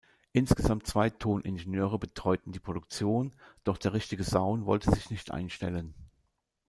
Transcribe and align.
Insgesamt 0.31 0.87
zwei 0.87 1.11
Toningenieure 1.11 1.99
betreuten 1.99 2.53
die 2.53 2.59
Produktion, 2.59 3.31
doch 3.63 3.77
der 3.77 3.93
richtige 3.93 4.23
Sound 4.23 4.65
wollte 4.65 4.89
sich 4.89 5.11
nicht 5.11 5.29
einstellen. 5.29 5.93